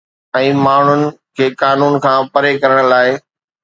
[0.37, 1.05] ۽ ماڻهن
[1.41, 3.09] کي قانون کان پري ڪرڻ لاء